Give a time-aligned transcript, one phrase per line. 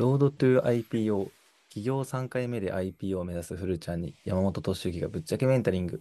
[0.00, 1.28] ロードトゥ IPO
[1.68, 6.00] 企業3回目で IPO を目指すフルちゃんに山本敏之がぶっちゃけメンタリング。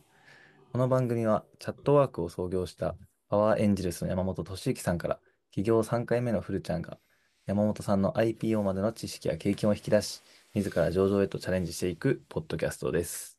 [0.71, 2.95] この番組はチャットワークを創業した
[3.27, 6.97] パワーエンジェルスの山本敏之さんから企業3回目のフルちゃんが
[7.45, 10.21] 山本さんの IPO までの知識や経験を引き出し、
[10.53, 13.37] 自ら上場へとチャレンジしていくポッドキャストです。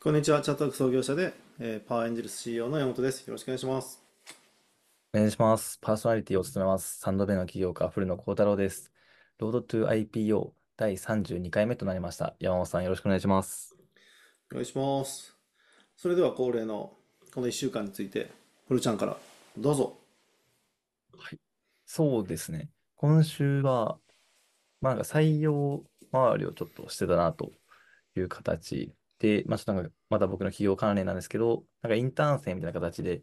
[0.00, 3.24] こんにちは、チャットワーク創業者で、えーパワーエンジェルス CEO の山本です。
[3.28, 4.02] よろしくお願いします。
[5.14, 5.78] お願いします。
[5.80, 7.00] パーソナリティを務めます。
[7.04, 8.90] 3度目の起業家、古野幸太郎です。
[9.38, 12.36] ロードトゥ IPO 第32回目となりました。
[12.38, 13.76] 山本さんよろしくお願いします。
[14.52, 15.36] お願いします。
[15.96, 16.92] それでは恒例の
[17.34, 18.30] この1週間について、
[18.68, 19.16] フルちゃんから
[19.58, 19.96] どうぞ。
[21.84, 22.70] そうですね。
[22.94, 23.98] 今週は、
[24.80, 27.50] まあ、なんか採用周りをちょっとしてたなと
[28.16, 33.22] いう形で、まあ、ちょっとなんかまた僕の企業関連なんですけど、なんかインターン生みたいな形で、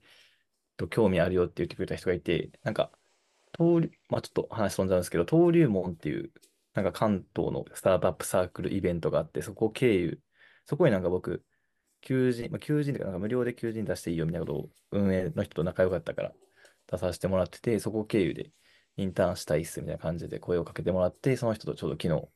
[0.76, 2.92] と興味あるよって言ってくれた人がいて、なんか、
[3.58, 6.32] 登竜、まあ、ちょっと話飛んじゃうんですけど、登竜門っていう、
[6.74, 10.22] なんか関東のスタートアップサークルイベントがあって、そこを経由、
[10.66, 11.44] そこになんか僕、
[12.02, 16.34] 求人、まあ、求人というか、なんか無料で求人出していいよみたいなことを運営の人と仲良かったから
[16.88, 18.52] 出させてもらってて、そこを経由で
[18.98, 22.28] インターンしたいっすみたいな感じで声をかけてもらって、その人とちょうど昨日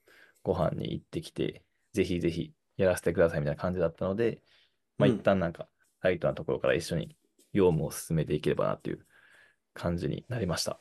[0.44, 4.42] ご飯に行ってきて、ぜひぜひやらせてくださいみたいな感じだったので、
[4.98, 5.68] まあうん一旦なんか
[6.02, 7.18] ライトなところから一緒に
[7.54, 9.06] 業務を進めていければなっていう
[9.74, 10.80] 感じになりました。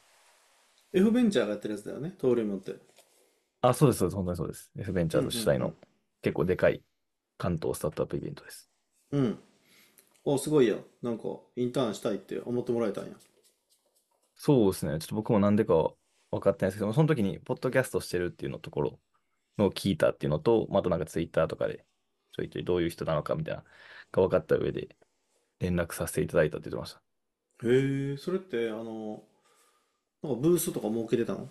[0.94, 2.76] F ベンチャーがやってるやつだよね、登竜門って。
[3.60, 4.72] あ、そうです、そうです、本当にそうです。
[4.78, 5.74] F ベンチャーズ主催の
[6.22, 6.82] 結構でかい
[7.36, 8.70] 関東スタートアップイベントです。
[9.10, 9.38] うん。
[10.24, 10.76] お、すごいや。
[11.02, 11.24] なんか、
[11.56, 13.12] インターンしたいって思ってもらえたんや。
[14.36, 14.98] そうですね。
[14.98, 15.94] ちょっと僕もなんでかは
[16.30, 19.00] 分かってないですけども、その時に、ポッドキャストしてるっていうのところ
[19.58, 21.86] のを聞いたっていうのと、まああとなんかツイッターとかで、
[22.32, 23.64] ちょいちょいどういう人なのかみたいな、
[24.12, 24.96] が分かった上で、
[25.60, 27.02] 連絡させていただいたって言ってました。
[27.64, 29.24] へえ、それって、あの、
[30.24, 31.50] なんかブースとか設けてたの？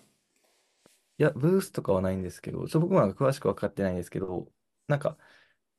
[1.19, 4.47] いや、ブースとかはないんですけど、ちょっと僕もなんか詳しく分かってないんですけど、
[4.87, 5.15] なんか、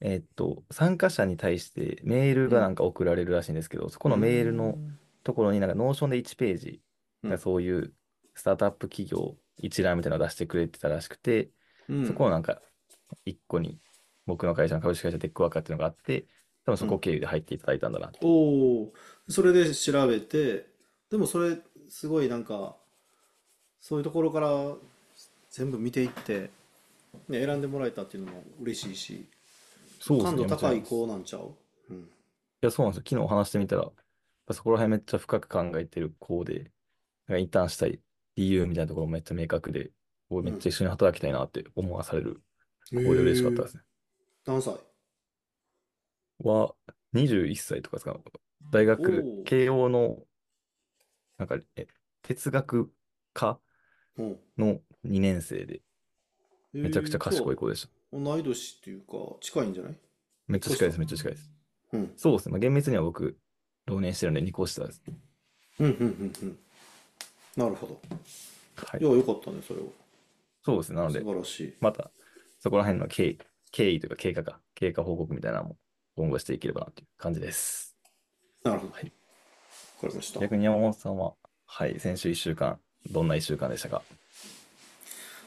[0.00, 4.78] えーっと、参加者に対してメールがなんか送られるらしいんですけど、そこのメールの
[5.24, 6.82] ところになんか Notion で1ページ、
[7.24, 7.30] うん。
[7.30, 7.92] なんかそういう
[8.34, 11.50] スタートアップ企業一覧みたいなのを出してくれてたらしくて、
[11.88, 12.62] うん、そこのなんか
[13.24, 13.80] 一個に
[14.26, 16.26] 僕の会社の株式会社テックワーカーっていうのがあって、
[16.64, 18.26] 多分そこ経由で入っていただいたんだなと。
[18.26, 18.92] おお、
[19.28, 20.66] それで調べて、
[21.10, 22.76] でもそれ、すごいなんか、
[23.86, 24.48] そういうところから
[25.50, 26.48] 全部見ていって、
[27.28, 29.26] ね、選んでもらえたっていうのも嬉しいし、
[30.00, 31.54] そうですね感度高い子なんちゃう？
[31.90, 31.96] うん。
[31.98, 32.00] い
[32.62, 33.18] や、そうなんですよ。
[33.18, 33.92] 昨日話してみたら、
[34.52, 36.70] そこら辺めっちゃ深く考えてる子で、
[37.28, 38.00] インターンしたい
[38.36, 39.90] 理由みたいなところもめっちゃ明確で、
[40.30, 42.40] おめっちゃ一緒に働きたいなって思わされる
[42.90, 43.82] 子で嬉しかったですね。
[44.46, 44.80] 何歳？
[46.38, 46.74] は、
[47.12, 48.18] 21歳とかですか？
[48.70, 50.22] 大学慶応の、
[51.36, 51.86] なんか、え、
[52.22, 52.90] 哲学
[53.34, 53.56] 科うん。
[54.16, 55.80] の2年生で、
[56.72, 57.88] めちゃくちゃ賢い子でした。
[57.88, 59.96] えー同い年っていうか、近いんじゃない？
[60.46, 61.50] めっちゃ近いです、めっちゃ近いです。
[61.92, 62.12] うん。
[62.16, 62.52] そうですね。
[62.52, 63.36] まあ、厳密には僕、
[63.86, 65.02] 浪年してるんで2個下です。
[65.80, 66.58] うん、うん、うん、うん。
[67.56, 68.00] なるほど。
[68.76, 69.04] はいい。
[69.04, 69.86] や、よかったね、それは。
[70.64, 70.96] そうですね。
[70.96, 71.74] なので素、晴らしい。
[71.80, 72.12] また、
[72.60, 73.38] そこら辺の経緯、
[73.72, 75.76] 経緯というか経過か、経過報告みたいなのも
[76.14, 77.96] 今後していければなという感じです。
[78.62, 78.92] なるほど。
[78.92, 79.04] はい
[79.96, 80.38] わかりました。
[80.40, 81.34] 逆に山本さんは、
[81.66, 82.78] はい、先週1週間、
[83.10, 84.02] どんな1週間でしたか？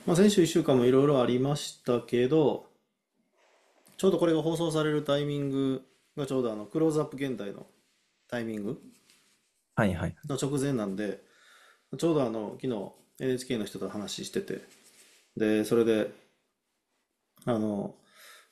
[0.05, 2.65] まあ、先週1週間もいろいろありましたけど、
[3.97, 5.83] ちょうどこれが放送されるタイミング
[6.15, 7.65] がちょうどあのクローズアップ現代の
[8.29, 8.79] タイミング
[9.75, 10.15] はいはい。
[10.29, 11.21] の直前なんで、
[11.97, 12.91] ちょうどあの昨日
[13.25, 14.61] NHK の人と話してて、
[15.35, 16.11] で、それで、
[17.45, 17.93] あの、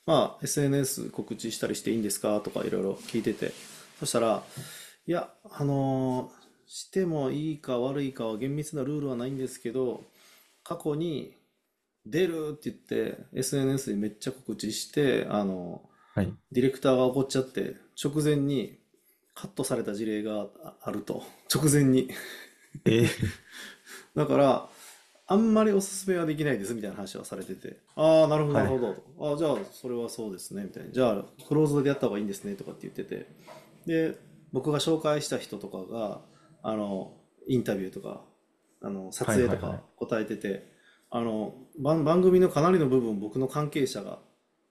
[0.04, 2.40] まあ、SNS 告知したりしていいんですか？
[2.40, 3.52] とかいろいろ聞いてて、
[3.98, 4.42] そしたら、
[5.06, 6.30] いや、あの
[6.66, 10.04] してもいいか悪いかは厳密なルールはないんですけど、
[10.64, 11.34] 過去に
[12.06, 15.82] 出るって言って、SNS でめっちゃ告知して、あの、
[16.14, 16.32] はい。
[16.50, 18.78] ディレクターが怒っちゃって、直前に
[19.34, 21.22] カットされた事例がああると。
[21.54, 22.10] 直前に。
[22.84, 23.08] えー、
[24.16, 24.68] だから、
[25.28, 29.02] あんまりおすすめはできないですみたいな話はされてて、ああ、なるほど、はないるほどと。
[29.30, 30.90] ああ、じゃあ、それはそうですね、みたいな。
[30.90, 33.26] じゃあ、クローズドでやった方がいいんですね、とかって言ってて。
[33.86, 34.18] で、
[34.52, 36.20] 僕が紹介した人とかが、
[36.66, 37.12] あの、
[37.46, 38.24] インタビューとか、
[38.82, 40.66] あの、撮影とか答えてて、
[41.10, 44.18] あの、番番組のかなりの部分、僕の関係者が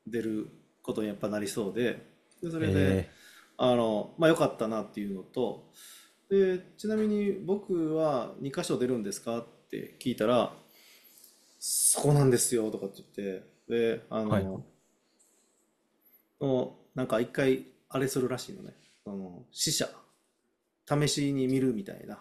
[0.06, 0.50] 出る
[0.84, 2.06] ことにやっぱなりそうで、
[2.44, 3.10] でそれで、え。
[3.58, 5.72] あの、まあ、良かったなっていうのと、
[6.30, 10.52] で、ちなみに僕は2箇所出るんですかって聞いたら、
[11.60, 14.44] そこなんですよとかって言って、で、あの、はい。
[16.42, 18.74] のなんか一回あれするらしいのね。
[19.06, 19.88] その死者、
[20.88, 22.20] 試しに見るみたいな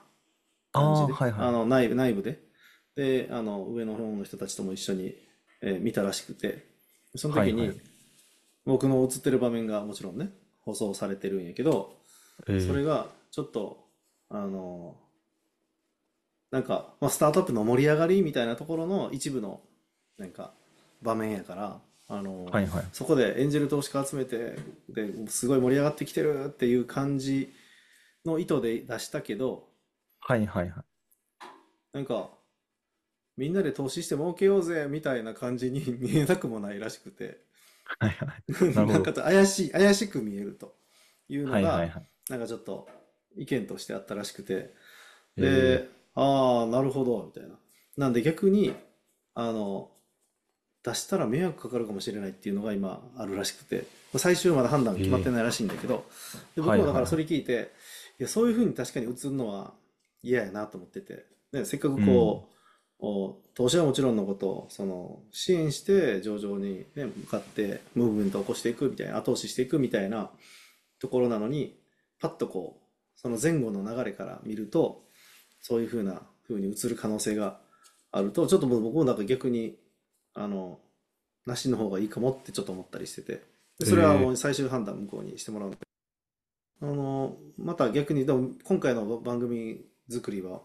[0.73, 1.49] ああ、感じで、はいはい。
[1.49, 2.41] あの内部、内部で。
[2.97, 5.17] で、あの、上の方の人たちとも一緒に、
[5.61, 6.67] えー見たらしくて、
[7.17, 7.81] その時に、はいはい。
[8.67, 10.31] 僕の映ってる場面がもちろんね、
[10.63, 11.97] 放送されてるんやけど、
[12.47, 13.85] えー、それがちょっと、
[14.31, 14.97] あの、
[16.51, 19.61] なんか、まあ、スタートアップの盛り上がりみたいなところの一部の、
[20.19, 20.53] なんか、
[21.03, 22.85] 場面やから、あの、はいはい。
[22.93, 24.57] そこでエンジェル投資家集めて、
[24.89, 27.53] で、すごい盛り上がってきてるっていう感じ
[28.25, 29.69] の意図で出したけど、
[30.21, 30.85] はいはいはい。
[31.93, 32.31] なんか、
[33.37, 37.43] みんなで投資して儲けようぜみたいな感じに 見えなくもないらしくて、
[37.99, 38.75] はいはい。
[38.75, 38.87] なるほど。
[38.93, 40.77] なんか怪しい、怪しく見えると
[41.29, 42.11] いうのが、はいはいはい。
[42.29, 42.89] なんかちょっと
[43.37, 44.75] 意見としてあったらしくて、
[45.37, 47.59] えで、ああ、なるほど、みたいな。
[47.97, 48.75] なんで逆に、
[49.35, 49.91] あの、
[50.83, 53.87] 出したら迷惑かかるかもしれないっていうのが今あるらしくて、
[54.17, 56.05] 最終まだ判断決まってないらしいんだけど、
[56.55, 57.57] で僕はいはいもだからそれ聞いて、い
[58.23, 59.75] や、そういうふうに確かに映るのは
[60.23, 62.55] 嫌やなと思ってて、ね、せっかくこう、
[63.01, 70.31] お投資はもちろんのこと、その支援して上場に、ね、向かってムーブメントを起こしていくみたいな、後押ししていくみたいな
[70.99, 71.79] ところなのに、
[72.21, 75.05] パッとこう、その前後の流れから見ると、
[75.61, 77.61] そういうふうな風に映る可能性が
[78.11, 79.79] あると、ちょっと僕もなんか逆に、
[80.35, 80.81] あの、
[81.47, 83.43] なしの方がいいかもってちょっと思ったりしてて、
[83.79, 85.81] でそれはもう最終判断向こうにしてもらうので、
[86.85, 90.61] あの、また逆に、でも今回の番組作りは、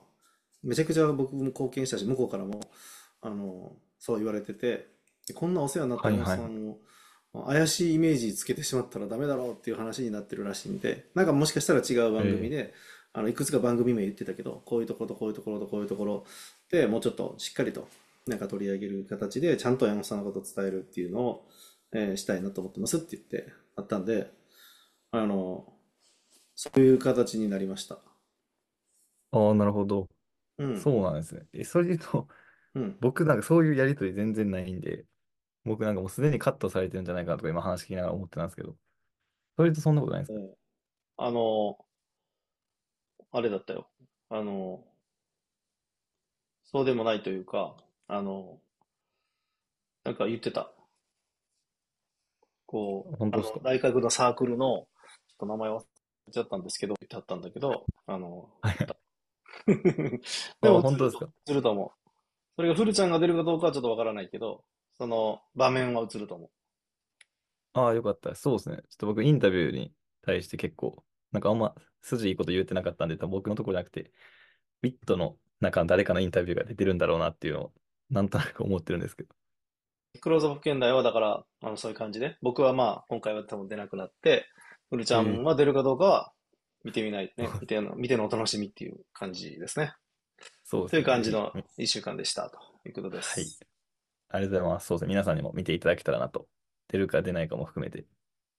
[0.63, 2.60] めちゃくちゃ僕も貢献したし、向こうからも、
[3.21, 4.88] あの、そう言われてて、
[5.33, 12.74] こんなお世話になったはいはい山本さんを、怪しいイメージつけてしまったらダメだろうっていう話になってるらしいんで、なんかもしかしたら違う番組で、
[13.13, 16.25] あの、いくつか番組名言ってたけど、こういうところとこういうところとこういうところ
[16.72, 17.88] でもうちょっとしっかりと
[18.27, 21.48] なんか取り上げる形で、ちゃんと山本さんのことを伝えるっていうのを、
[21.92, 24.31] えーしたいなと思ってますって言ってあったんで、
[25.12, 25.74] あの、
[26.62, 28.00] そういう形になりました。
[29.32, 30.10] ああ、なるほど。
[30.58, 30.78] うん。
[30.78, 31.48] そうなんですね。
[31.54, 32.28] え、それで言うと、
[32.76, 32.98] うん。
[33.00, 35.06] 僕なんかそういうやりとり全然ないんで、
[35.64, 38.76] 僕なんかもうすでにカットされてるんじゃないかなとか今話聞きながら思ってたんですけど、
[39.56, 40.46] それとそんなことないんですか？
[40.46, 40.54] で
[41.16, 41.78] あの、
[43.32, 43.88] あれだったよ。
[44.30, 44.84] あの、
[46.66, 47.78] そうでもないというか、
[48.10, 48.60] あの、
[50.04, 50.74] なんか言ってた。
[52.66, 54.88] こう、本当ですの大学のサークルの、ちょっ
[55.40, 55.86] と名前忘
[56.30, 58.50] れちゃったんですけど、言ってあったんだけど、あの、
[60.62, 62.10] でも本当ですか映ると思う。
[62.56, 64.64] それがフルちゃんが出るかどうかはちょっとわからないけど、
[64.98, 66.50] その場面は映ると思う。
[67.74, 68.36] ああ、よかった。
[68.36, 68.78] そうですね。
[68.78, 74.12] ちょっと僕インタビューに対して結構、なんかあんま筋いいこと言ってなかったんで、多分僕のところじゃなくて、
[74.84, 77.72] ウィットの中の誰かのインタビューが出てるんだろうなっていうのを、
[78.10, 79.30] なんとなく思ってるんですけど。
[80.22, 84.48] クローズアップ現代はだから、あの、そういう感じで、僕はまあ、今回は多分出なくなって、
[84.89, 86.31] フルちゃんは出るかどうかは
[86.83, 89.94] 見てみない、ね、 見ての、見てのお楽しみっていう感じですね。
[90.63, 90.97] そうですね。
[90.97, 93.39] という感じのぜひ一週間でしたということです。
[93.39, 93.50] はい。
[94.30, 94.88] ありがとうございます。
[94.88, 95.09] そうですね。
[95.09, 96.47] 皆さんにも見ていただけたらなと。
[96.88, 98.06] 出るか出ないかも含めて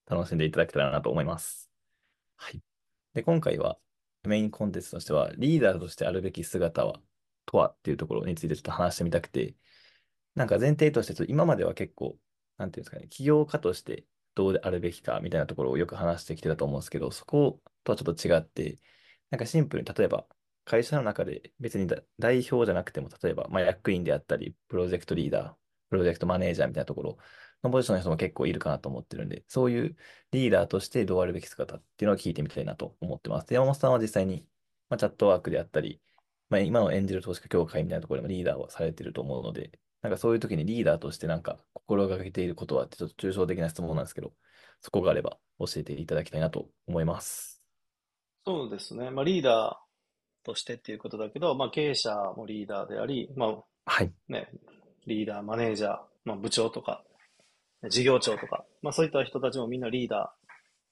[0.06, 1.70] 楽しんでいただけたらなと思います。
[2.36, 2.62] はい。
[3.12, 3.76] で、今回は
[4.24, 7.00] メインコンテンツとしては、リーダーとしてあるべき姿は、
[7.46, 9.54] とはっていうところについてちょっと話してみたくて、
[10.34, 12.16] なんか前提として今までは結構、
[12.56, 14.04] なんていうんですかね、起業家として
[14.40, 18.78] どうであるべきかみたいなところをよく話してきてたと思うんですけど、そことはちょっと違って、
[19.30, 20.26] なんかシンプルに例えば
[20.64, 21.86] 会社の中で別に
[22.18, 25.54] 代表じゃなくても、例えばま役員であったり、プロジェクトリーダー、
[25.90, 27.18] プロジェクトマネージャーみたいなところ
[27.62, 29.96] のポジションの人も結構いるかなと思ってるんで、そういう
[30.32, 33.46] リーダーとしてどうあるべき姿っていうのを聞いてみたいなと思ってます。
[33.48, 34.46] で山本さんは実際に、
[34.88, 36.00] ま、チャットワークであったり、
[36.48, 44.32] まあ、今のエンジェル投資家協会みたいなところでもリーダーをされてると思うので、なんかそういう時にリーダーとしてなんか心がけていることはってちょっと抽象的な質問なんですけど、
[44.80, 47.62] そこがあれば教えていただきたいなと思います。
[48.46, 49.10] そうですね。
[49.10, 54.10] まあ、リーダーとしてっていうことだけど、まあ、経営者もリーダーであり、まあ、はい。
[54.28, 54.48] ね、
[55.06, 57.04] リーダー、マネージャー、まあ、部長とか、
[57.90, 60.34] 事業長とか、まあ、そういった人たちもみんなリーダ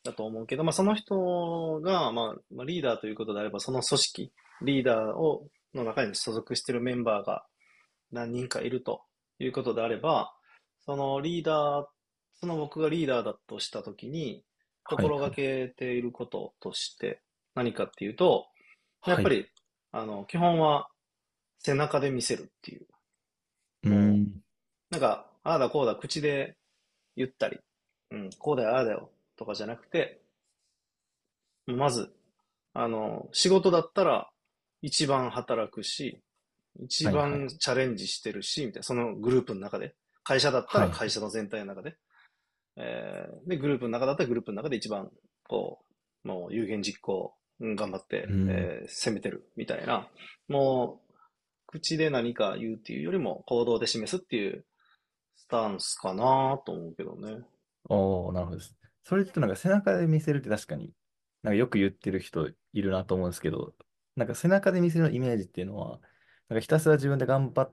[0.04, 7.44] ーだと思うけど、まあ、その人が、まあ、まあ、リーダーということであれば、その組織、リーダーを、の中に所属しているメンバーが
[8.12, 9.02] 何人かいると
[9.38, 10.34] いうことであれば、
[10.84, 11.86] そのリーダー、
[12.40, 14.44] その僕がリーダーだとしたときに、
[14.84, 17.20] 心がけていることとして
[17.54, 18.46] 何かっていうと、
[19.06, 19.46] やっぱり、
[19.92, 20.88] あの、基本は
[21.58, 22.86] 背中で見せるっていう。
[23.84, 24.42] うーん。
[24.90, 26.56] なんか、ああだこうだ口で
[27.16, 27.58] 言ったり、
[28.10, 30.20] うん、こうだよ、ああだよとかじゃなくて、
[31.66, 32.10] まず、
[32.72, 34.30] あの、仕事だったら
[34.80, 36.22] 一番働くし、
[36.80, 39.94] 一はいは番チャレンジしてるし、みたいな、そのグループの中で。
[40.24, 41.96] 会社だったらはい会社の全体の中で。
[42.76, 45.10] えーで、グループの中だったらグループの中で一番、
[45.48, 45.80] こ
[46.24, 50.08] う、もう有言実行、うん頑張って、うんえー攻めてるみたいな、
[50.48, 51.14] もう、
[51.66, 54.64] 口で何か言うっていうよりも行動で示すっていう
[55.36, 57.42] スタンスかなと思うけどね。
[57.88, 58.74] おー、なるほどです。
[59.04, 60.92] それってなんか背中で見せるって確かに、
[61.42, 63.74] なんかよく言ってる人いるなと思うんですけど、
[64.16, 66.00] なんか背中で見せるイメージっていうのは、
[66.48, 67.70] なんかひたすら自分で頑張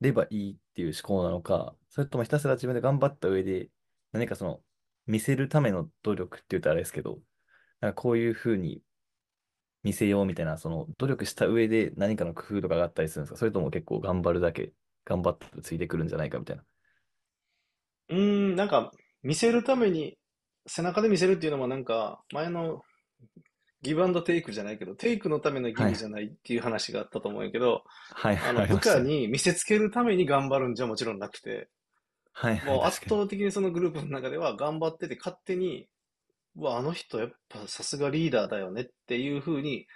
[0.00, 3.68] ればいいっていう思考なのか、それともひたすら自分で頑張った上で、
[4.12, 4.60] 何かその、
[5.06, 7.18] 見せるための努力って言うとあれですけど、
[7.80, 8.82] なんかこういうふうに
[9.82, 13.36] 見せようみたいな、その努力した上で何かの工夫とかがあったりするんですか？
[13.36, 14.72] それとも結構頑張るだけ、
[15.04, 16.64] 頑張ってついてくるんじゃないかみたいな。
[18.10, 18.18] うー
[18.52, 18.92] ん、なんか
[19.22, 20.18] 見せるために
[20.66, 22.82] 背中で見せるっていうのもなんか前の
[23.82, 25.92] ギブアンドテイクじゃないけど、テイクのためのギはい。
[25.92, 28.78] ブじゃないっていう話があったと思うんやけど、はい、あの部。
[28.80, 31.68] 下に見せつけるために頑張るんじゃもちろんなくて、
[32.32, 33.00] はい、はい、もう圧。
[33.08, 35.88] 倒的にそのグループの中では頑張ってて勝手に、
[36.56, 39.86] うわ、あの人やっぱさすがリーダーだよねっていうふうに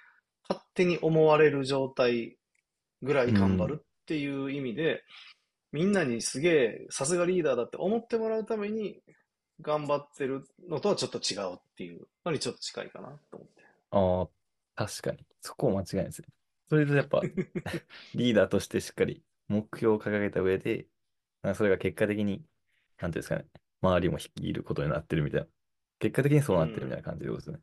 [0.48, 2.36] 勝手に思われる状態
[3.02, 3.78] ぐらい頑張るうん。
[3.80, 5.02] っていう意味で、
[5.72, 9.00] みんなにすげえさすがリーダーだって思ってもらうために
[9.60, 13.55] 頑張ってるのとはちょっと違うっていうのにちょっと近いかなと思って。
[13.98, 14.22] あ
[14.76, 15.26] あ、確かに。
[15.40, 16.28] そこ間違いないですね。
[16.68, 17.22] それでやっぱ、
[18.14, 20.88] リーダーとしてしっかり目標を掲げた上で、
[21.42, 22.44] なんかそれが結果的に、
[22.98, 23.46] なんていうんですかね、
[23.82, 25.48] 周りも率いることになってるみたいな。
[26.00, 27.02] 結果的にそううなってるみたいん。
[27.02, 27.60] な感じでことですね。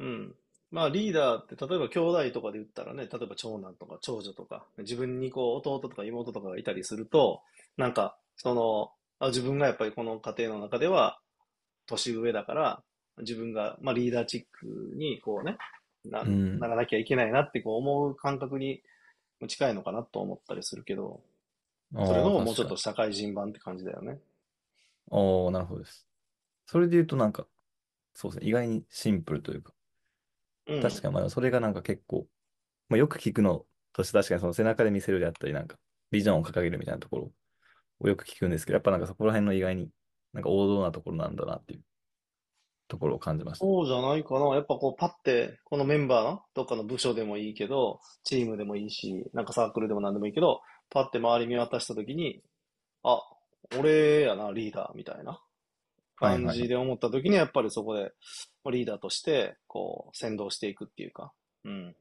[0.00, 0.34] うん。
[0.70, 7.42] まあリーダーって例えば兄弟とかで言ったらね、例えば長男とか長女とか、自分にこう弟とか妹とかがいたりすると、
[7.76, 11.18] なんかその、あ、自分がやっぱりこの家庭の中では
[11.86, 12.82] 年上だから、
[13.20, 15.58] 自分が、まあ、リーダーチックにこうね、
[16.04, 16.26] な、う。
[16.26, 18.82] なんらなきゃいけないなってこう思う感覚に
[19.46, 21.20] 近いのかなと思ったりするけど、
[21.94, 22.76] それのもうちょっと。
[22.76, 24.18] 社会人版って感じだよね。
[25.10, 26.06] ああ、なるほどです。
[26.66, 27.46] それで言うとなんか、
[28.14, 29.72] そうですね、意外にシンプルというか、
[30.66, 30.82] うん。
[30.82, 32.26] 確かにまあそれがなんか結構、
[32.88, 35.76] まあよく聞くのとして確かにその背中で見せるであったり、なんか
[36.10, 37.32] ビジョンを掲げるみたいなところ
[38.00, 39.88] をよく聞くんですけど、やっぱなんかそこら辺の意外に
[40.32, 41.80] なんか王道なところなんだなっていう
[42.88, 43.64] ところを感じました。
[43.64, 44.54] そうじゃないかな。
[44.54, 52.42] やっぱこうパッて、このメンバーのどっかの部署でもいいけど、チームでもいいし、なんかサークルでも何でもいいけど、パッて周り見渡したときに、
[53.02, 53.20] あ、
[53.78, 55.40] 俺やな、リーダーみたいな
[56.16, 56.48] 感。
[56.48, 58.12] じで思ったときに、やっぱりそこで
[58.64, 61.32] まあリーダーとして、こう、先導していくっていうか、
[61.64, 61.94] うん、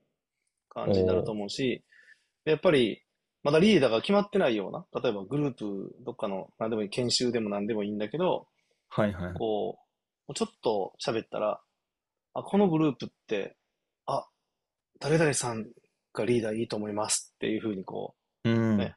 [0.69, 1.83] 感じになると思うし、
[2.45, 3.03] でやっぱり、
[3.43, 8.47] まだリーダーが決まってないような、例えばグループ、どっかの何でもいい、研修でも何でもいいんだけど、
[8.89, 9.35] はいはいはい。
[10.27, 11.59] こう、ちょっと喋ったら、
[12.33, 13.55] あ、このグループって、
[14.05, 14.27] あ、
[14.99, 15.65] 誰々さん
[16.13, 18.77] がリーダーいいと思いますっていうふうにこうう、ん。
[18.77, 18.95] ね、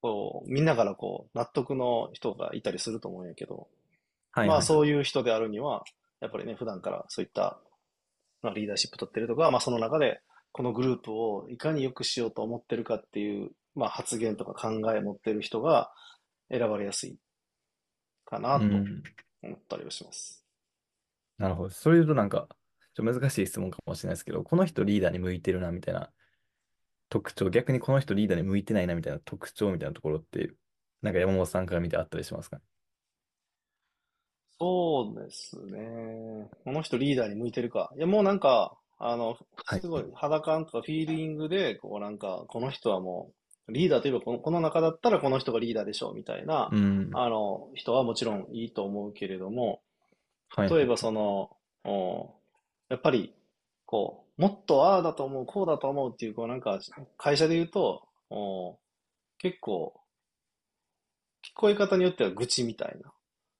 [0.00, 3.68] こう、みんなからこう、納得の人がいたりすると思うんやけど、
[4.34, 4.66] まあはいはいはい。
[4.66, 5.84] そういう人であるには、
[6.20, 7.60] やっぱりね、普段からそういった、
[8.42, 10.20] まあ、リーダーシップ取ってるとか、まあその中で、
[10.52, 15.90] このグループをいかに良くしようと思ってるかっていう、まあ発言とか考えを持ってる人が
[16.50, 17.16] 選ばれやすい
[18.24, 19.02] かなとうん。
[19.42, 20.43] 思ったりはします。
[21.44, 21.70] なるほど。
[21.70, 22.48] それ言うとなんか、
[22.94, 26.10] ちょっと難しい質問かもしれないですけど、この人リーダーに向いてるなみたいな
[27.10, 30.54] 特徴、逆にこの人リーダーに向いてないなみたいな特徴みたいなところって、
[31.02, 32.56] なんか山本さんから見てあったりしますか？
[32.56, 32.62] ね。
[34.58, 36.48] そうですね。
[36.64, 37.92] この人リーダーに向いてるか。
[37.96, 39.36] いや、もうなんか、あの、
[39.66, 39.80] はい。
[39.80, 43.32] すごい肌感とかフィーリングで、こうなんか、この人はも
[43.68, 47.10] う、リーダーといえばこの、この中だったらこの人がリーダーでしょうみたいな、うん。
[47.12, 49.82] あの、人はもちろんいいと思うけれども、
[50.48, 50.78] はいはい。
[50.78, 52.34] 例えばその、お
[52.88, 53.34] やっぱり、
[53.86, 56.80] こう、もっとああだと思う、こうだと思うっていう、こうなんか、
[57.16, 58.78] 会社で言うと、お
[59.38, 60.00] 結構、
[61.42, 63.12] 聞こえ方によっては愚痴みたいな。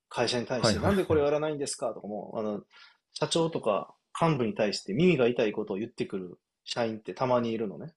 [0.09, 1.33] 会社に対して、はいはないんでこれをはい。
[1.33, 2.63] やらないんですかとかも、あの、
[3.13, 7.95] 社長とか幹部に対して耳が痛いことを言ってくる社員ってたまにいるのね。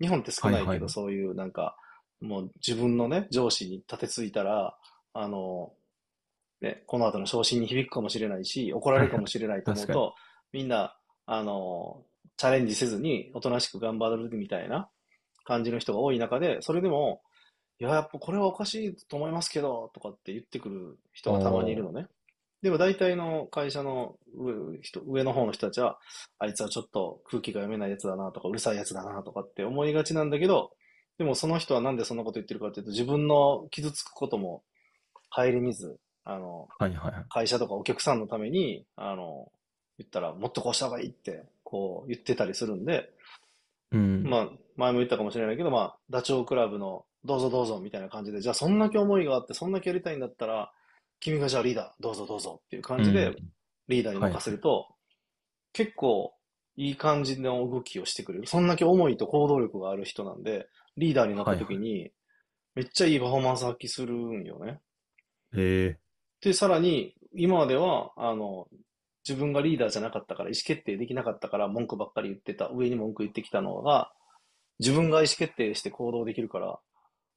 [0.00, 0.90] 日本って少ないけど、はいはいはい。
[0.90, 1.76] そういうなんか、
[2.20, 4.76] もう自分のね、上司に立てついたら、
[5.12, 5.72] あの、
[6.60, 9.86] ね、この後の昇進に響くかもしれないし、怒られるかもしれないと思う。
[9.86, 10.14] と、
[10.52, 12.04] みんな、あの、
[12.36, 14.88] チャレンジせずに、おとなしく頑張るみたいな
[15.44, 17.22] 感じの人が多い中で、それでも、
[17.78, 21.82] いや、やっぱこれはおかしいと思いますけど、とかって言ってくる人がたまにいる。
[21.82, 22.06] のね。
[22.62, 25.98] でも大体の会社の上の方の人たちは、
[26.38, 30.72] あいつはちょっと空気が読めないやつだなとか、うるさいやつだなとかって思いがちなんだけど、
[31.16, 34.62] でもその人はなんでそんなこと言ってるかっていうと、自分の傷つくことも
[35.30, 37.24] 顧みず、あの、はいはいはい。
[37.28, 39.50] 会社とかお客さんのために、あの、
[39.98, 43.10] 言ったらもっとこうした方がいいって、こう言ってたりするんで、
[43.92, 44.22] うん。
[44.24, 50.72] まあ、前も言ったかもしれないけど、まあ、ダチョウ倶楽部のどうぞどうぞみたいな感じで、じゃあそんだけ思いがあって、そんだけやりたいんだったら、
[51.20, 52.82] 君がじゃあリーダー、どうぞどうぞっていううん。
[52.82, 53.34] 感じで
[53.88, 54.40] リーダーにはいはい。
[54.40, 54.94] 任せると、
[55.72, 56.32] 結構
[56.76, 58.46] いい感じの動きをしてくれる。
[58.46, 62.10] そんだけ思いと行動力がある人なんで、リーダーになったはいは時に、
[62.74, 64.80] めっちゃいいパフォーマンス発揮するんよね。
[65.54, 65.60] い。
[65.60, 65.98] へえ。
[66.42, 68.68] で、さらに、今までは、あの、
[69.28, 74.12] 自分がリーダーじゃなかったから、意思決定できなかったから、文句ばっかり言ってた、上に文句言ってきたのが、
[74.78, 76.78] 自分が意思決定して行動できるから、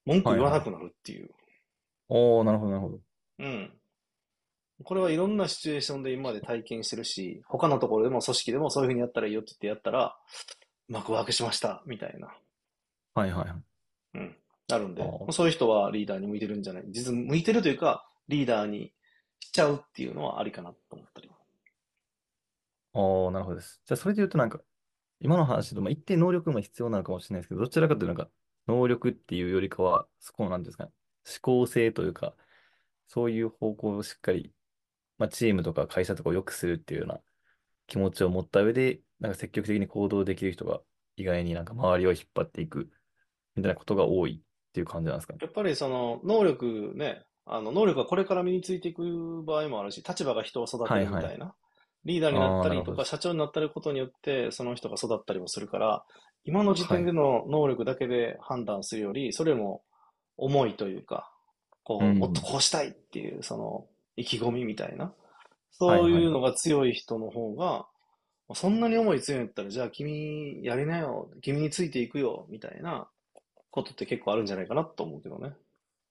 [0.05, 1.29] 文句言わなくなるっていう。
[2.09, 2.99] おー、なるほど、なるほど。
[3.39, 3.73] うん。
[4.83, 10.15] これはいろんなシチュエーションで今まで体験してるし、他のところでも組織でもそういうふうにやったらいいよって言ってやったら、
[10.89, 12.33] うまくワークしました、みたいな。
[13.13, 13.63] はいはいはい。
[14.15, 14.35] うん。
[14.71, 18.93] あるんでそういう人はリーダーに向いてるんじゃない実は向いてるというか、リーダーに
[19.39, 21.29] しちゃうっていうのはありかなと思ったり。
[22.93, 23.81] おー、なるほどです。
[23.85, 24.59] じゃあ、それで言うとなんか、
[25.19, 28.29] 今の話で、まあ、一定能力も必要なのかもしれないですけど、どちらかというとなんか、
[28.67, 30.91] 能力っていうよりかは、そこの、なんですかね、
[31.25, 32.35] 思考性というか、
[33.07, 34.53] そういう方向をしっかり、
[35.17, 37.19] まあ、チームとか会社とかを良くするっていうような
[37.87, 40.81] 気持ちを持った上で、なんか積極的に行動できる人が
[41.15, 42.89] 意外になんか周りを引っ張っていく
[43.55, 45.39] みたいなことが多いっていう感じなんですかね。
[45.41, 51.55] やっぱりその能力ね、あの能力がこれから身についていく場合もあるし、立場が人を育てるみたいな、はいは
[52.05, 56.03] リーダーになったりとか、社長になったりことによって、その人が育ったりもするから、
[56.45, 59.81] 今の時点での能力だけで判断するより、それも
[60.37, 61.31] 重いというか、
[61.83, 62.17] こう、うん。
[62.17, 63.85] もっとこうしたいっていう、その、
[64.15, 65.13] 意気込みみたいな、
[65.71, 67.87] そういうのが強い人の方が、
[68.53, 73.07] そんなに思い強いんやったら、じゃあ君やりなよ、君についていくよ、みたいな
[73.71, 75.53] ことって結構あるんじゃないかなと思うけどね。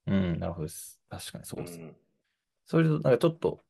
[0.06, 1.00] うん、なるほどです。
[1.08, 1.78] 確かにそうです。
[1.78, 1.96] ん。
[2.66, 3.60] それと、なんかちょっと、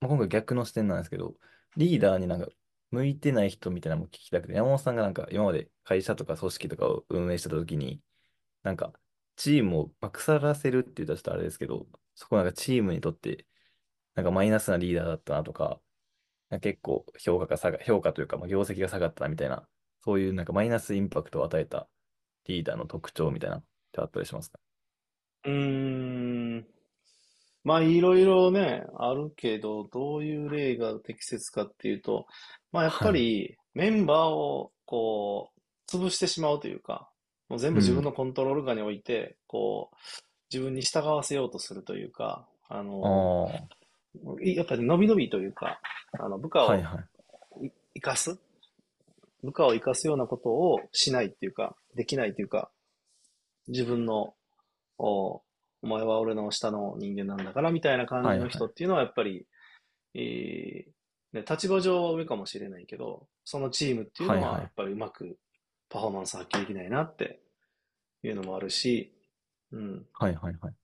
[0.00, 1.34] まあ、今回逆の視点なんですけど、
[1.76, 2.48] リーダーになんか
[2.90, 8.00] 向いてない人みたいなのも聞きたくて、山本さんがなんか今まで会社とか組織とかを運営してた時に、
[8.62, 8.92] なんか
[9.36, 13.46] チームをまあ腐らせるって言ったらちょっとあれですけど、そこなんかチームにとって
[14.14, 15.80] なんかマイナスなリーダーだったなとか、
[16.50, 19.68] なんか結構評価が下が、評価というかまあ業績が下がったなみたいな、
[20.04, 21.88] そういうなんかマイナスインパクトを与えた
[22.46, 24.58] リーダーの特徴みたいなってあったりしますか？
[25.44, 26.66] うーん。
[27.62, 32.26] まあ、いろいろね、あるけど、どういう例が適切かっていうと、
[32.72, 37.10] まあ、やっぱりメンバーをこう、潰してしまうというか、
[37.48, 39.96] もう全部自分のコントロール下に置いて、こう、
[40.52, 45.80] 自分に従わせようとするというか、ああの、あ、いやっぱり伸び伸びというか、
[46.18, 46.98] あの、部下をはいは
[47.60, 47.66] い。
[47.66, 48.38] い生かす
[49.42, 52.70] 部下を生かすようなことをしないっていうか、できないっていうか、
[53.68, 54.34] 自分の、
[55.00, 55.42] お、
[55.82, 59.46] お前は俺の下の人間なんだからみたいな感じの人っていうのはやっぱり、
[60.14, 65.38] えーね、立場上は上かもしれないけど、そのチームっていうのはいはいはやっぱりうまく
[65.88, 67.40] パフォーマンス発揮できないなって
[68.22, 69.14] いうのもあるし、
[69.72, 70.06] うん。
[70.12, 70.74] はいはいはい。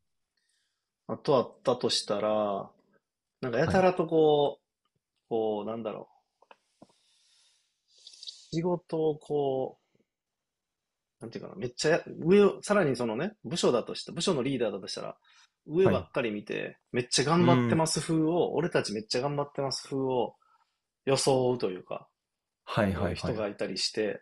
[1.08, 2.70] あとあったとしたら、
[3.40, 6.16] なんかやたらとこう、こう、なんだろう。
[8.54, 9.85] 仕事をこう、
[11.20, 15.16] なんていうかな、めっちゃや、上を、さらにそのね、部署だとした、部署のリーダーだとしたら、
[15.66, 20.34] 上ばっかり見て、めっちゃ頑張ってます風を、俺たちめっちゃ頑張ってます風を
[21.06, 22.08] 装うというか、
[22.64, 23.14] はいはいはい。
[23.14, 24.20] 人がいたりして、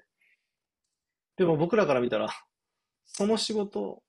[1.37, 2.28] でも僕らから見たら、
[3.04, 4.02] その仕事、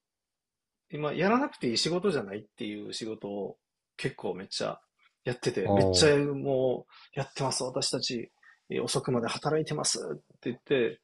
[0.91, 3.58] 今やらなくていい仕事じゃないっていう仕事を
[3.98, 4.80] 結構めっちゃ
[5.24, 8.32] やってて、めっちゃもうやってます、私たち、
[8.69, 11.00] えー遅くまで働いてますって言って、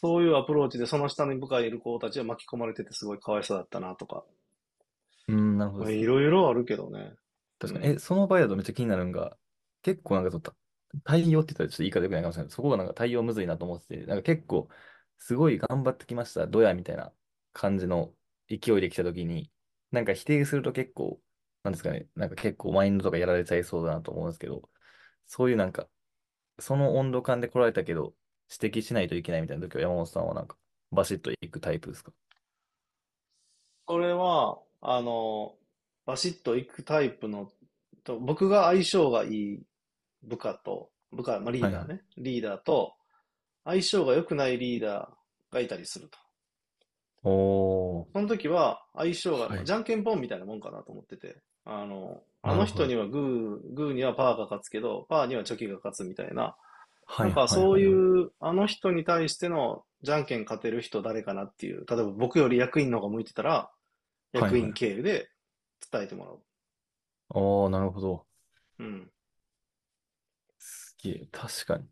[0.00, 4.24] そういうアプローチでその下に部下いる子たちは巻き込まれててすごいかわいそうだったなとか、
[5.28, 5.90] うん、なるほど。
[5.90, 7.12] いろいろあるけどね。
[7.58, 7.86] 確かに。
[7.86, 9.36] え、その場合だとめっちゃ気になるのが、
[9.82, 10.54] 結構なんかちょっと、
[11.04, 14.68] 対応って言ったらちょっと言い方良くないかもしれないけど、そこがなんか対応むずいなと思ってて、なんか結構、
[15.18, 17.12] すごい頑張ってきました、どやみたいな
[17.52, 18.12] 感じの
[18.48, 19.50] 勢いで来たときに、
[19.90, 21.20] なんか否定すると結構、
[21.64, 24.68] なんですかね、なんか結構マインドとかやられちゃいそうだなと思うんですけど、
[25.26, 25.88] そういうなんか、
[26.58, 28.14] その温度感で来られたけど、
[28.50, 30.56] 指摘しないといけないみたいな時は山本さんはなんか、
[30.92, 32.12] バシッといくタイプですか？
[33.84, 35.54] これは、あの、
[36.06, 37.52] バシッといくタイプの、
[38.04, 39.62] と、僕が相性がいい
[40.22, 42.94] 部下と、部下、まあ、リーダーね、リーダーと、
[43.64, 46.18] 相性が良くないリーダーがいたりすると。
[47.28, 49.64] おー、その時は、相性が、はい。
[49.64, 56.56] じゃんけんぽんみたいなもんかなと思ってて、あの、あの人にはグー、グーにはパーが勝つけど、パーにはチョキが勝つみたいな、
[57.08, 63.70] はいなんかそうはいう、あの人に対してのじゃんけん勝てる人誰かなっていう、例えば僕より役員の方が向いてたら、
[64.32, 65.30] 役員経由で
[65.90, 66.40] 伝えてもらう。
[67.30, 68.26] おー、なるほど。
[68.78, 69.10] うん。
[70.58, 71.84] すげえ、確かに。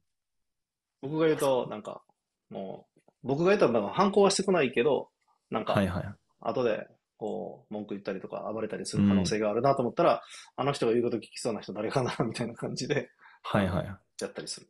[1.01, 2.03] 僕が言うと、なんか、
[2.51, 5.11] もう、僕が言ったら反抗はしてこないけど、
[5.51, 6.15] なんかはい、はい。
[6.41, 10.23] 後で、こう、文句言ったりとか暴れたりする可能性があるなと思ったら、
[10.57, 13.11] あの人が言うこと聞きそうな人誰かな、みたいな感じで、
[13.43, 13.87] はいはい。
[13.87, 14.69] やったりする。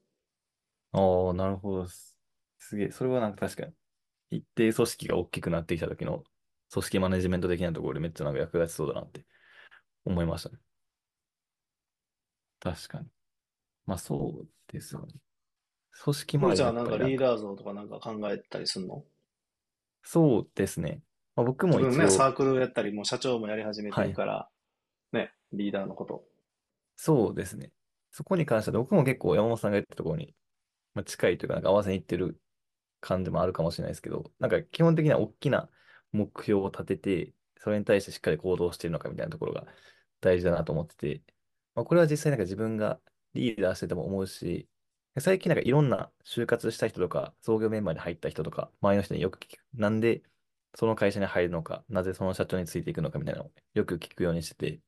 [0.95, 2.17] ああ、なるほどです。
[2.59, 2.91] すげえ。
[2.91, 3.73] それはなんか確かに。
[4.31, 6.23] 一定組織が大きくなってきた時の
[6.73, 9.27] 組織マネジメント的なところでめっちゃなんか役立ちそうだなって
[10.05, 10.59] 思いましたね。
[12.61, 13.07] 確かに。
[13.87, 15.15] まあそうですよね。
[16.03, 19.05] 組織周りふるちゃんはなんやっぱりなんか、かリーダー像とかなんか考えたりするの？
[20.03, 21.03] そうですね。
[21.37, 24.11] まあ、僕自分ね、も一応、サークルやったり、もう社長もやり始めてはい。
[24.11, 24.49] るから、
[25.13, 26.25] ね、リーダーのこと。
[26.97, 27.73] そうですね。
[28.11, 30.35] そこに関しては僕も結構山本さんが言ったところに、
[30.95, 32.41] まあ、近いというか、なんか合わせにいってる
[33.01, 35.71] 感じもあるかもしれないですけど、なんか基本的には大きな
[36.13, 39.67] 目標を立てて、それに対してしっかり行動しているのかみたいなところが
[40.21, 41.23] 大事だなと思ってて、
[41.75, 43.01] まあ、これは実際なんか自分が
[43.35, 44.69] リーダーしてても思うし、
[45.21, 49.61] 最近なんかいろんな就活した人とか、創業メンバーに入った人とか、周りの人によく聞く。
[49.75, 50.23] なんで
[50.77, 54.81] その会社に入るのか、なぜその社長についていくのかみたいなのをよく聞くようにして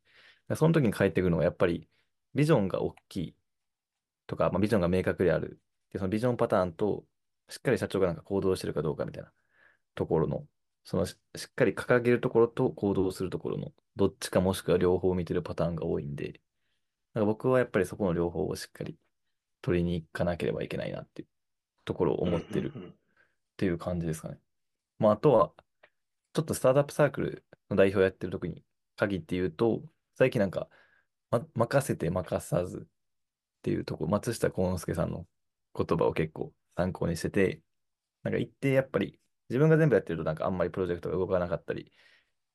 [0.48, 1.88] て、その時に返ってくるのはやっぱり
[2.34, 3.36] ビジョンが大きい
[4.26, 5.60] とか、まあ、ビジョンが明確である。
[5.92, 7.04] で、そのビジョンパターンと、
[7.48, 9.30] しっかり社長がなんか行動してるかどうかみたいな
[9.94, 10.44] ところの、
[10.84, 16.40] そのし、しっかり掲げるところと行動するところの、どっちかもしくは両方見てるパターンが多いんで、
[17.14, 18.96] なんか僕はやっぱりそこの両方をしっかり
[19.62, 21.28] 取りに行かなければいけないなっていう
[21.84, 22.94] ところを思ってるんっ
[23.56, 24.38] ていう感じですかね。
[24.98, 25.52] まあ、あとは、
[26.34, 28.62] ちょっとスタートアップサークルの代表やってる時に
[28.96, 29.82] 限って言うと、
[30.14, 30.68] 最近なんか、
[31.30, 32.88] ま、任せて任さずっ
[33.62, 35.26] ていうとこ、松下幸之助さんの
[35.76, 37.62] 言葉を結構参考にしてて、
[38.22, 41.92] なんか一定やっぱり自分が全部やってるとなんかあんまりプロジェクトが動かなかったり、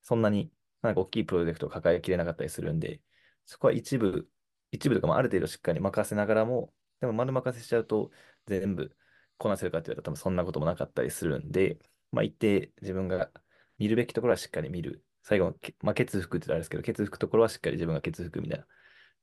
[0.04, 3.02] そんなになんか大きいプロジェクトを抱えきれなかったりするんで、
[3.46, 4.28] そこは一部、
[4.72, 8.12] 一部とかもある程度しっかり任せながらも、でも丸任せしちゃうと
[8.48, 8.96] 全部
[9.38, 11.80] こなせるかって言われたら多分そんなこともなかったりするんで、
[12.12, 13.32] まあ一定自分が
[13.78, 15.04] 見るべきところはしっかり見る。
[15.24, 18.66] 最後の、まあ、ケツ吹くって言ったらあれですけど、ケツ吹くところはしっかり自分がケツ吹くみたいな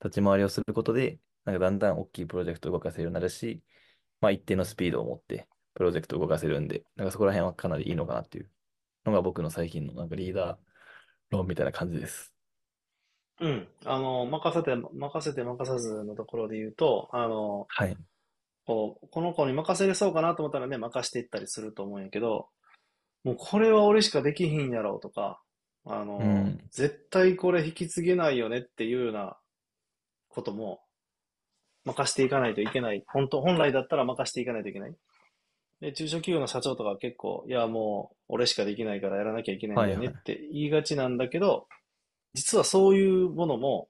[0.04, 3.62] 立ち回りをすることで、なんかだんだん大きいプロジェクトを動かせるようになるし、
[4.20, 8.50] まあ一定のスピードを持ってプロジェクトを動かせるんで、なんかそこら辺はかなりいいのかなっていう
[9.04, 10.56] のが僕の最近のなんかリーダー
[11.30, 12.34] 論みたいな感じです。
[13.40, 13.50] うん。
[13.50, 13.68] うん。
[13.84, 17.96] あの、任せて、任せて任さずのところで言うと、あの、はい。
[18.66, 22.48] こう、この子に任せれそうかなと思ったらね、任していったりすると思うんやけど、
[23.24, 25.40] もうこれは俺しかできひんやろうとか、
[25.84, 26.60] あの、うん。
[26.70, 29.38] 絶対これ引き継げないよねっていうような
[30.28, 30.80] ことも
[31.88, 33.04] 任していかないといけない。
[33.08, 34.94] 本当、本来だったら任していかないといけない。
[35.80, 40.24] で、中小企業の社長とかは結構、いやもう俺しかできないからやらなきゃいけないんだよねっはいはい。
[40.24, 41.68] て言いがちなんだけど、
[42.34, 43.88] 実はそういうものも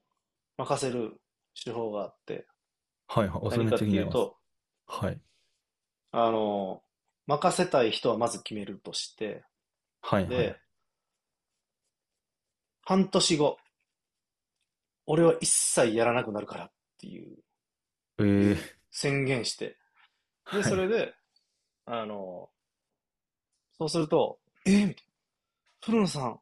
[0.59, 1.21] 任せる
[1.63, 2.47] 手法があって、
[3.07, 3.59] はいはい。
[3.59, 3.79] 何かっ。
[3.79, 4.37] ていうと、
[4.87, 5.21] はい。
[6.13, 6.83] あの、
[7.27, 9.45] 任せたい人はまず決めるとして、
[10.03, 10.45] はいはいはい。
[10.45, 10.61] で、
[12.83, 13.59] 半年後、
[15.07, 17.39] 俺は一切やらなくなるからっていう
[18.19, 18.59] えー、
[18.91, 19.77] 宣言して、
[20.51, 20.65] で、はい。
[20.65, 21.15] それで、
[21.87, 22.51] あの、
[23.79, 25.13] そうすると、えーみたいな。
[25.85, 26.41] 古野さん、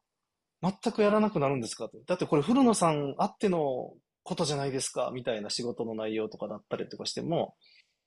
[0.63, 1.91] 全くやらなくなるんですか？
[2.07, 5.11] だってこれ古野さんあってのことじゃないですか？
[5.13, 7.55] みたいな仕事の内容とかだったりとかしても、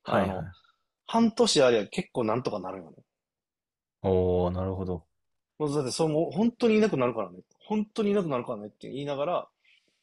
[0.04, 0.46] はいはい。
[1.06, 2.98] 半年ありゃ結構なんとかなるよね。
[4.02, 5.06] おー、なるほど。
[5.60, 7.40] もうだってそうもう本当にいなくなるからね。
[7.68, 9.48] 本当にいなくなるからねって言いながら、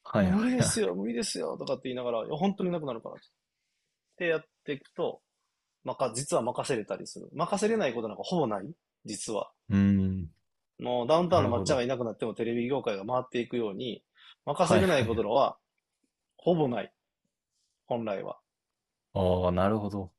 [0.05, 0.57] はい無理。
[0.57, 3.23] ですよ、無理ですよ、とかって言いながら、いや、本当にいなくなるからって
[4.25, 5.21] やっていくと、
[5.85, 7.29] まか、実は任せれたりする。
[7.33, 8.75] 任せれないことなんかほぼない、
[9.05, 9.53] 実は。
[9.69, 10.31] うーん。
[10.79, 11.63] もうダウンタウンのなるほど。
[11.63, 14.03] 抹茶がいなくなってもテレビ業界が回っていくように、
[14.45, 15.07] 任せれない。
[15.07, 15.59] ことのは
[16.37, 16.93] ほぼない。
[17.87, 18.39] 本来は。
[19.15, 20.13] ああ、なるほど。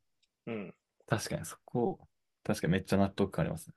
[0.46, 0.74] うん。
[1.08, 2.00] 確かにそこ、
[2.44, 3.76] 確かにめっちゃ納得感ありますね。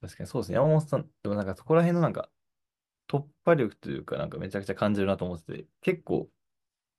[0.00, 0.56] 確かにそうですね。
[0.56, 2.28] 山本さん、でもなんかそこら辺のなんか
[3.08, 6.28] 突破力というかなんかめちゃくちゃ感じるなと思ってて、結構、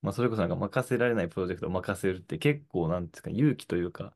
[0.02, 4.14] まあそれこそなんか任せられないプロジェクトを任せるって結構なんですか、勇気というか、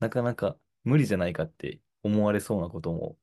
[0.00, 3.16] なかなか無理じゃないかって思われそうなことも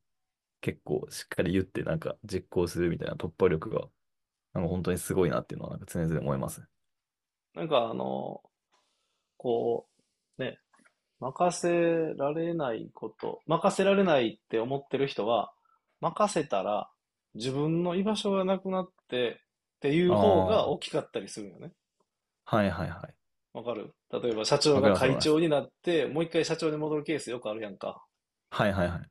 [0.62, 3.88] 結構しっかり言ってなんか実行するみたいな突破力が、
[4.54, 6.64] なんか本当にすごいなっていうのはなんか常々思います。
[7.54, 8.42] なんかあの、
[9.38, 9.88] こ
[10.38, 10.60] う、ね、
[11.20, 15.54] 任せられないこと、任せられないって思ってる人は、
[16.02, 16.90] 任せたら
[17.36, 19.42] 自分の居場所がなくなって
[19.78, 21.72] っていう方が大きかったりするよね。
[22.52, 23.16] はいはいはい。
[23.54, 23.94] わかる？
[24.12, 24.96] 例えば社長が。
[24.96, 28.04] 会長になって、もう一回社長に戻るケースよくあるやんか。
[28.50, 29.02] はいはいはい。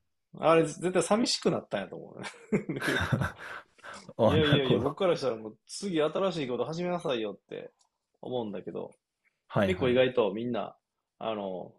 [0.41, 2.29] あれ絶対寂しくなったんやと思うね。
[4.19, 4.97] いやいやいや、僕。
[4.97, 7.71] からしたらもう次新しいこと始めなさいよって
[8.21, 8.91] 思うんだけど、
[9.55, 10.15] 結構意はいはい。
[10.15, 10.77] 外とみんな、
[11.19, 11.73] あの、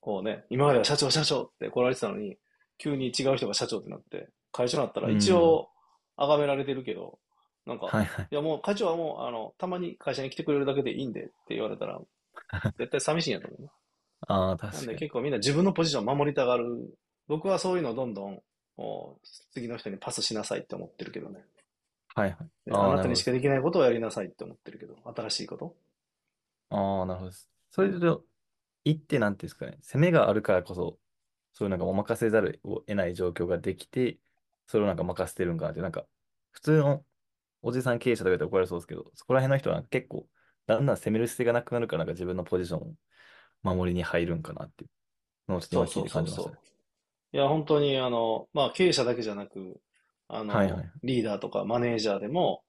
[0.00, 2.38] こうね、今までは社長社長って来られてたのに、
[2.78, 5.16] 急に違う人が社長ってなって、会長になったらうん。
[5.16, 5.68] 一応
[6.16, 7.18] 崇められてるけど、
[7.66, 8.30] なんか、はいはい。
[8.30, 12.00] いやもう会長はもう、あの、たまに会社に来てくれるだけでいいんでって言われたら、
[12.78, 13.70] 絶対寂しいんやと思うね。
[14.28, 14.94] ああ、なん確かに。
[14.94, 16.66] で結構みんな自分のポジションを守りたがる。
[17.28, 18.42] 僕はそういうのをどんどん、
[18.76, 19.18] お
[19.52, 21.44] 次の人にパスしなさいって思ってるけどね。
[22.14, 22.48] はいはい。
[22.66, 25.74] であなたにしかできないことをやりなさいって思ってるけど、新しいこと？
[26.70, 27.32] ああ、なるほど。
[27.70, 27.88] そうん。
[27.88, 28.24] れで言うと、
[28.84, 30.98] 一ってなんていうんですかね、攻めがあるからこそ、
[31.52, 34.18] そういうなんかお任せざるを得ない状況ができて、
[34.66, 36.06] それをなんか任せてるんかなって、なんか、
[36.52, 37.04] 普通の
[37.66, 40.24] おじさん経営者とか言ったら怒られそうですけど、そこら辺の人は結構、
[40.66, 42.94] だんだん攻める姿勢がなくなるから、なんか自分のポジションを
[43.64, 44.86] 守りに入るんかなってい
[45.48, 46.56] うのをちょっと今聞いて感じましたね。
[47.32, 49.80] いや、本当に、あの、まあ、経営者だけじゃなく、
[50.28, 50.90] あの、はいはい。
[51.02, 52.62] リーダーとかマネージャーでも、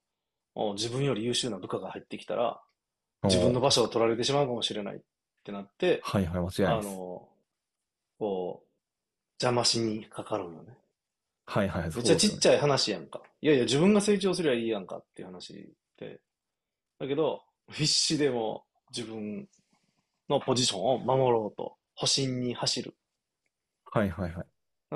[0.74, 2.60] 自分より優秀な部下が入ってきたら、
[3.24, 5.00] 自分の場所を取られてしまうかもしれないっ
[5.44, 6.64] てなって、はいはい、間違いないです。
[6.66, 7.30] あの、
[8.18, 8.68] こう、
[9.40, 10.76] 邪魔しにかかるのね。
[11.48, 12.16] はいはい、めっちゃ。
[12.16, 13.22] ちっちゃい話やんか。
[13.42, 16.20] いやいや、自分が成長すりゃいいやんかっていう話で。
[17.00, 19.48] だけど、必死でも自分
[20.30, 22.96] のポジションを守ろうと、保身に走る。
[23.86, 24.46] はいはいはい。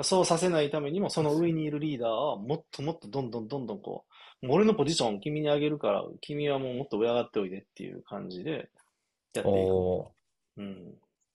[0.02, 1.34] そうさせないためにも、その。
[1.36, 4.04] 上にいるリーダーは、もっともっとどんどんどんどんこ
[4.42, 8.62] う、俺のポジションを君にあげるから、君はもうもっと上上がっておいでっていう感じでやっ
[9.32, 9.48] ていく。
[10.58, 10.94] うん。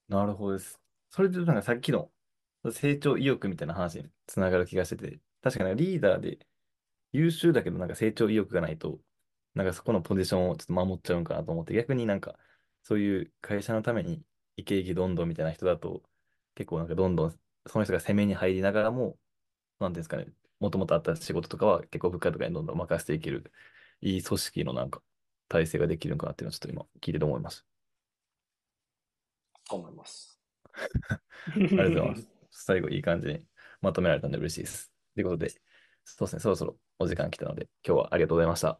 [0.10, 0.80] なるほどです。
[1.10, 2.10] それでなんかさっきの
[2.72, 6.40] 成長意欲みたいな話につながる気がしてて、確かにリーダーで
[7.14, 9.00] 優秀だけどなんか成長意欲がないと、
[9.56, 12.38] なんかそこのポジションをちょっと守っちゃうんかなと思って、逆になんか
[12.84, 14.24] そういう会社のために
[14.58, 16.04] イケイケどんどんみたいな人だと、
[16.56, 19.18] 結構なんかどんどんその人が攻めに入りながらも、
[19.80, 20.28] なんていうんですかね、
[20.60, 23.52] もともとあった仕事とかは結構部下とかにどんどん任せていける、
[24.02, 25.02] いい組織のなんか
[25.50, 27.66] 体制ができるんかなっていうのはちょっと今聞いてて思います。
[29.70, 30.40] と思います。
[30.74, 31.20] あ
[31.56, 32.37] りがとうございます。
[32.64, 33.46] 最後いい感じに
[33.82, 34.92] まとめられたんで嬉しいです。
[35.16, 35.50] ということで、
[36.04, 38.80] そうですね、そろそろお時間来たので、今日はありがとうございました。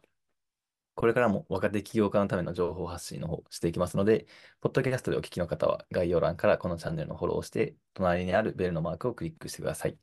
[0.94, 4.26] これからも若手起業家のための情報発信の方していきますので、
[4.60, 9.96] ポッドキャストでお聞きの方は概要欄からこのチャンネルのフォローをして、隣にあるベルのマークをクリックしてください。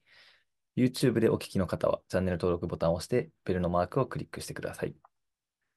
[0.77, 4.95] YouTube でお聞きの方はチャンネル登録ボタンを押して、ベルのマークをクリックしてください。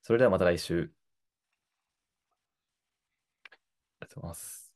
[0.03, 0.93] それではまた来週。
[3.51, 3.57] あ
[4.05, 4.68] りがとうございます。